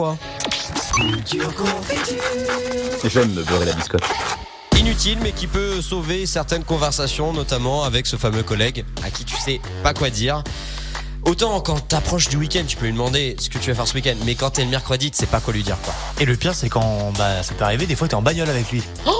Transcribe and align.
Quoi 0.00 0.16
J'aime 3.04 3.34
me 3.34 3.42
beurrer 3.42 3.66
la 3.66 3.74
biscotte. 3.74 4.00
Inutile, 4.78 5.18
mais 5.22 5.32
qui 5.32 5.46
peut 5.46 5.82
sauver 5.82 6.24
certaines 6.24 6.64
conversations, 6.64 7.34
notamment 7.34 7.84
avec 7.84 8.06
ce 8.06 8.16
fameux 8.16 8.42
collègue 8.42 8.86
à 9.04 9.10
qui 9.10 9.26
tu 9.26 9.36
sais 9.36 9.60
pas 9.82 9.92
quoi 9.92 10.08
dire. 10.08 10.42
Autant 11.26 11.60
quand 11.60 11.86
t'approches 11.86 12.30
du 12.30 12.38
week-end, 12.38 12.62
tu 12.66 12.78
peux 12.78 12.86
lui 12.86 12.92
demander 12.92 13.36
ce 13.38 13.50
que 13.50 13.58
tu 13.58 13.68
vas 13.68 13.76
faire 13.76 13.86
ce 13.86 13.92
week-end, 13.92 14.14
mais 14.24 14.36
quand 14.36 14.48
t'es 14.48 14.64
le 14.64 14.70
mercredi, 14.70 15.10
tu 15.10 15.18
sais 15.18 15.26
pas 15.26 15.40
quoi 15.40 15.52
lui 15.52 15.62
dire 15.62 15.76
quoi. 15.84 15.92
Et 16.18 16.24
le 16.24 16.34
pire, 16.34 16.54
c'est 16.54 16.70
quand 16.70 17.12
bah, 17.18 17.42
ça 17.42 17.52
t'est 17.52 17.62
arrivé, 17.62 17.84
des 17.84 17.94
fois, 17.94 18.08
t'es 18.08 18.14
en 18.14 18.22
bagnole 18.22 18.48
avec 18.48 18.72
lui. 18.72 18.80
Sais, 18.80 19.10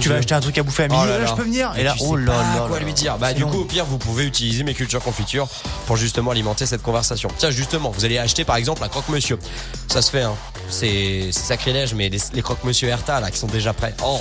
tu 0.00 0.08
vas 0.08 0.16
acheter 0.16 0.34
un 0.34 0.40
truc 0.40 0.56
à 0.58 0.62
bouffer 0.62 0.84
à 0.84 0.88
midi, 0.88 1.00
Oh 1.02 1.06
là 1.06 1.18
là, 1.18 1.26
je 1.26 1.34
peux 1.34 1.42
venir. 1.42 1.72
Et 1.76 1.82
là, 1.82 1.94
tu 1.96 2.04
oh 2.06 2.16
là 2.16 2.32
là. 2.32 2.66
quoi 2.68 2.78
lui 2.80 2.92
dire. 2.92 3.18
Bah 3.18 3.32
du 3.32 3.44
coup 3.44 3.60
au 3.60 3.64
pire 3.64 3.84
vous 3.84 3.98
pouvez 3.98 4.24
utiliser 4.26 4.64
mes 4.64 4.74
cultures 4.74 5.02
confitures 5.02 5.48
pour 5.86 5.96
justement 5.96 6.30
alimenter 6.30 6.66
cette 6.66 6.82
conversation. 6.82 7.28
Tiens 7.38 7.50
justement 7.50 7.90
vous 7.90 8.04
allez 8.04 8.18
acheter 8.18 8.44
par 8.44 8.56
exemple 8.56 8.82
un 8.84 8.88
croque-monsieur. 8.88 9.38
Ça 9.88 10.02
se 10.02 10.10
fait 10.10 10.22
hein. 10.22 10.34
C'est 10.68 11.32
sacrilège 11.32 11.94
mais 11.94 12.08
les, 12.08 12.18
les 12.32 12.42
croque-monsieur 12.42 12.88
Erta 12.88 13.20
là 13.20 13.30
qui 13.30 13.38
sont 13.38 13.46
déjà 13.46 13.72
prêts. 13.72 13.94
Oh. 14.04 14.20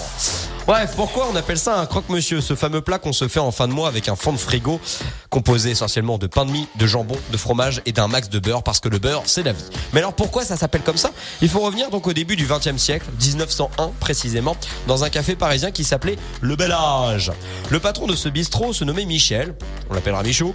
Bref, 0.69 0.93
pourquoi 0.95 1.27
on 1.27 1.35
appelle 1.35 1.57
ça 1.57 1.79
un 1.79 1.87
croque-monsieur 1.87 2.41
Ce 2.41 2.53
fameux 2.53 2.81
plat 2.81 2.99
qu'on 2.99 3.11
se 3.11 3.27
fait 3.27 3.39
en 3.39 3.49
fin 3.49 3.67
de 3.67 3.73
mois 3.73 3.87
avec 3.87 4.07
un 4.07 4.15
fond 4.15 4.31
de 4.31 4.37
frigo 4.37 4.79
composé 5.31 5.71
essentiellement 5.71 6.19
de 6.19 6.27
pain 6.27 6.45
de 6.45 6.51
mie, 6.51 6.67
de 6.75 6.85
jambon, 6.85 7.17
de 7.31 7.37
fromage 7.37 7.81
et 7.87 7.91
d'un 7.91 8.07
max 8.07 8.29
de 8.29 8.37
beurre 8.37 8.61
parce 8.61 8.79
que 8.79 8.87
le 8.87 8.99
beurre 8.99 9.23
c'est 9.25 9.41
la 9.41 9.51
vie. 9.51 9.63
Mais 9.93 9.99
alors 10.01 10.13
pourquoi 10.13 10.45
ça 10.45 10.57
s'appelle 10.57 10.83
comme 10.83 10.97
ça? 10.97 11.09
Il 11.41 11.49
faut 11.49 11.61
revenir 11.61 11.89
donc 11.89 12.05
au 12.05 12.13
début 12.13 12.35
du 12.35 12.45
20e 12.45 12.77
siècle, 12.77 13.07
1901 13.19 13.93
précisément, 13.99 14.55
dans 14.85 15.03
un 15.03 15.09
café 15.09 15.35
parisien 15.35 15.71
qui 15.71 15.83
s'appelait 15.83 16.17
Le 16.39 16.55
Bel 16.55 16.71
Âge. 16.71 17.31
Le 17.71 17.79
patron 17.79 18.05
de 18.05 18.15
ce 18.15 18.29
bistrot 18.29 18.71
se 18.71 18.83
nommait 18.83 19.05
Michel, 19.05 19.55
on 19.89 19.95
l'appellera 19.95 20.21
Michou. 20.21 20.53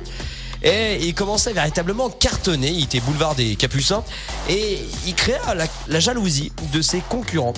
Et 0.62 1.04
il 1.04 1.14
commençait 1.14 1.52
véritablement 1.52 2.08
cartonner, 2.08 2.70
il 2.70 2.84
était 2.84 3.00
boulevard 3.00 3.34
des 3.34 3.56
Capucins, 3.56 4.04
et 4.48 4.78
il 5.08 5.14
créa 5.16 5.56
la 5.88 6.00
jalousie 6.00 6.52
de 6.72 6.80
ses 6.82 7.00
concurrents. 7.00 7.52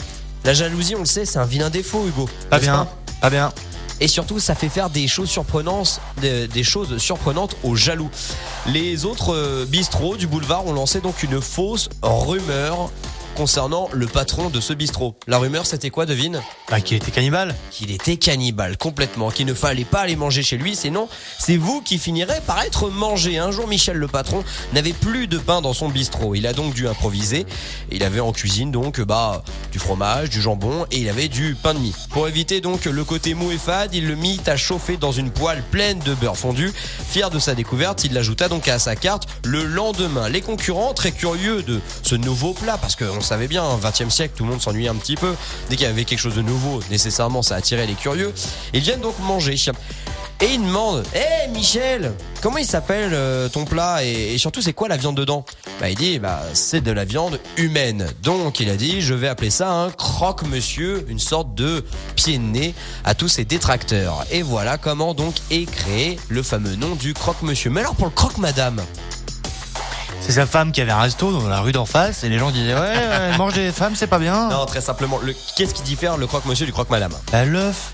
La 0.47 0.55
jalousie, 0.55 0.95
on 0.95 1.01
le 1.01 1.07
sait, 1.07 1.25
c'est 1.25 1.41
un 1.41 1.45
vilain 1.45 1.71
défaut, 1.71 2.07
Hugo. 2.07 2.29
Pas 2.51 2.61
bien. 2.61 2.87
Pas 3.21 3.31
bien. 3.31 3.53
et 4.01 4.07
surtout, 4.07 4.39
ça 4.39 4.55
fait 4.55 4.69
faire 4.69 4.91
des 4.91 5.09
choses 5.09 5.29
surprenantes, 5.29 6.01
des, 6.21 6.47
des 6.47 6.63
choses 6.63 6.99
surprenantes 6.99 7.57
aux 7.65 7.75
jaloux. 7.75 8.11
Les 8.69 9.05
autres 9.05 9.35
euh, 9.35 9.65
bistrots 9.67 10.17
du 10.17 10.29
boulevard 10.29 10.65
ont 10.65 10.73
lancé 10.73 11.01
donc 11.01 11.25
une 11.25 11.41
fausse 11.41 11.89
rumeur 12.01 12.91
concernant 13.37 13.89
le 13.93 14.07
patron 14.07 14.49
de 14.49 14.61
ce 14.61 14.73
bistrot. 14.73 15.15
La 15.27 15.39
rumeur, 15.39 15.67
c'était 15.67 15.91
quoi, 15.91 16.07
devine? 16.07 16.41
Bah, 16.71 16.81
qui 16.81 16.95
était 16.95 17.11
cannibale. 17.11 17.55
Qu'il 17.71 17.91
était 17.91 18.17
cannibale 18.17 18.77
complètement, 18.79 19.31
qu'il 19.31 19.47
ne 19.47 19.55
fallait 19.55 19.85
pas 19.85 20.01
aller 20.01 20.17
manger 20.17 20.43
chez 20.43 20.57
lui, 20.57 20.75
sinon 20.75 21.09
c'est 21.39 21.57
vous 21.59 21.83
qui 21.83 21.99
finirez 21.99 22.41
par 22.47 22.63
être 22.63 22.89
mangé. 22.89 23.39
Un 23.39 23.51
jour, 23.51 23.69
Michel 23.69 23.99
le 23.99 24.09
patron 24.09 24.43
n'avait 24.73 24.95
plus 24.95 25.29
de 25.29 25.39
pain 25.39 25.61
dans 25.61 25.75
son 25.75 25.91
bistrot. 25.91 26.35
Il 26.35 26.47
a 26.47 26.55
donc 26.55 26.73
dû 26.73 26.89
improviser. 26.89 27.47
Il 27.93 28.03
avait 28.03 28.21
en 28.21 28.33
cuisine 28.33 28.71
donc 28.71 29.01
bah 29.03 29.45
du 29.77 29.81
fromage, 29.81 30.31
du 30.31 30.41
jambon 30.41 30.87
et 30.91 31.01
il 31.01 31.09
avait 31.11 31.29
du 31.29 31.55
pain 31.55 31.75
de 31.75 31.79
mie. 31.79 31.95
Pour 32.09 32.27
éviter 32.29 32.63
donc 32.63 32.87
le 32.87 33.05
côté 33.05 33.35
mou 33.35 33.51
et 33.51 33.59
fade, 33.59 33.95
il 33.95 34.09
le 34.09 34.15
mit 34.15 34.41
à 34.47 34.57
chauffer 34.57 34.97
dans 34.97 35.13
une 35.13 35.31
poêle 35.31 35.63
pleine 35.71 35.99
de 35.99 36.15
beurre 36.15 36.39
fondu. 36.39 36.73
Fier 37.11 37.29
de 37.29 37.39
sa 37.39 37.55
découverte, 37.55 38.03
il 38.05 38.15
l'ajouta 38.15 38.49
donc 38.49 38.69
à 38.69 38.79
sa 38.79 38.97
carte 38.97 39.29
le 39.45 39.65
lendemain. 39.65 40.31
Les 40.31 40.41
concurrents, 40.41 40.95
très 40.95 41.13
curieux 41.13 41.63
de 41.63 41.83
ce 42.03 42.15
nouveau 42.15 42.55
plat, 42.55 42.79
parce 42.79 42.97
qu'on 42.97 43.21
savait 43.21 43.49
bien, 43.49 43.65
20e 43.77 44.09
siècle, 44.09 44.33
tout 44.35 44.45
le 44.45 44.51
monde 44.51 44.63
s'ennuyait 44.63 44.89
un 44.89 44.95
petit 44.95 45.17
peu. 45.17 45.35
Dès 45.69 45.77
qu'il 45.77 45.87
y 45.87 45.91
avait 45.91 46.07
quelque 46.07 46.21
chose 46.21 46.37
de 46.37 46.43
nouveau, 46.43 46.81
nécessairement, 46.91 47.43
ça 47.43 47.57
attirait 47.57 47.87
les 47.87 47.95
curieux. 47.95 48.33
Ils 48.73 48.81
viennent 48.81 49.03
donc 49.03 49.19
manger. 49.19 49.57
Et 50.41 50.53
ils 50.53 50.61
demandent 50.61 51.03
Hé 51.15 51.49
Michel, 51.49 52.13
comment 52.43 52.59
il 52.59 52.67
s'appelle 52.67 53.13
euh, 53.15 53.49
ton 53.49 53.65
plat 53.65 54.05
et, 54.05 54.35
et 54.35 54.39
surtout 54.39 54.61
c'est 54.61 54.75
quoi 54.75 54.87
la 54.87 54.99
viande 54.99 55.17
dedans? 55.17 55.47
Bah 55.81 55.89
il 55.89 55.97
dit 55.97 56.19
bah 56.19 56.43
c'est 56.53 56.83
de 56.83 56.93
la 56.93 57.07
viande 57.07 57.41
humaine. 57.57 58.07
Donc 58.23 58.61
il 58.61 58.69
a 58.69 58.77
dit 58.77 59.01
je 59.01 59.15
vais 59.15 59.29
appeler 59.29 59.49
ça 59.49 59.71
un 59.71 59.91
croque-monsieur, 59.91 61.07
une 61.09 61.19
sorte 61.19 61.55
de 61.55 61.83
pied 62.17 62.37
de 62.37 62.43
nez 62.43 62.75
à 63.05 63.15
tous 63.15 63.29
ses 63.29 63.47
détracteurs. 63.47 64.27
Et 64.31 64.43
voilà 64.43 64.77
comment 64.77 65.15
donc 65.15 65.37
est 65.51 65.65
créé 65.65 66.19
le 66.29 66.43
fameux 66.43 66.77
nom 66.77 66.97
du 66.97 67.15
croque-monsieur. 67.15 67.71
Mais 67.71 67.81
alors 67.81 67.95
pour 67.95 68.05
le 68.05 68.13
croque-madame? 68.13 68.83
C'est 70.21 70.33
sa 70.33 70.45
femme 70.45 70.73
qui 70.73 70.83
avait 70.83 70.93
un 70.93 71.01
resto 71.01 71.33
dans 71.33 71.49
la 71.49 71.61
rue 71.61 71.73
d'en 71.73 71.87
face 71.87 72.25
et 72.25 72.29
les 72.29 72.39
gens 72.39 72.51
disaient 72.51 72.75
ouais, 72.75 72.95
elle 73.31 73.39
mange 73.39 73.55
des 73.55 73.73
femmes, 73.73 73.95
c'est 73.97 74.07
pas 74.07 74.19
bien. 74.19 74.51
Non 74.51 74.67
très 74.67 74.83
simplement, 74.83 75.19
le, 75.23 75.35
qu'est-ce 75.57 75.73
qui 75.73 75.83
diffère 75.83 76.19
le 76.19 76.27
croque-monsieur 76.27 76.67
du 76.67 76.73
croque-madame? 76.73 77.13
Bah, 77.33 77.47
l'œuf. 77.47 77.93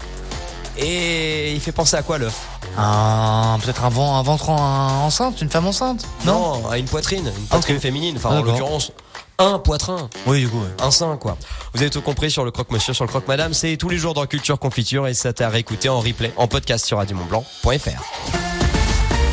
Et 0.78 1.52
il 1.52 1.60
fait 1.60 1.72
penser 1.72 1.96
à 1.96 2.02
quoi 2.02 2.18
l'œuf 2.18 2.40
Un 2.78 3.58
peut-être 3.62 3.84
un, 3.84 3.88
vent, 3.90 4.16
un 4.16 4.22
ventre 4.22 4.48
en- 4.50 5.04
enceinte, 5.06 5.40
une 5.42 5.50
femme 5.50 5.66
enceinte. 5.66 6.06
Non, 6.24 6.66
à 6.70 6.78
une 6.78 6.86
poitrine, 6.86 7.26
une 7.36 7.46
poitrine 7.46 7.78
féminine. 7.80 8.14
Enfin 8.16 8.30
en 8.38 8.42
l'occurrence 8.42 8.92
un 9.38 9.58
poitrain. 9.58 10.08
Oui, 10.26 10.40
du 10.40 10.48
coup. 10.48 10.58
ouais. 10.58 10.68
un 10.84 10.90
sein 10.92 11.16
quoi. 11.16 11.36
Vous 11.74 11.80
avez 11.80 11.90
tout 11.90 12.00
compris 12.02 12.30
sur 12.30 12.44
le 12.44 12.50
croque-monsieur, 12.52 12.92
sur 12.94 13.04
le 13.04 13.08
croque-madame, 13.08 13.54
c'est 13.54 13.76
tous 13.76 13.88
les 13.88 13.96
jours 13.98 14.14
dans 14.14 14.24
Culture 14.26 14.58
Confiture 14.58 15.08
et 15.08 15.14
c'est 15.14 15.40
à 15.40 15.48
réécouter 15.48 15.88
en 15.88 15.98
replay, 16.00 16.32
en 16.36 16.46
podcast 16.46 16.84
sur 16.86 16.98
radiomontblanc.fr. 16.98 17.66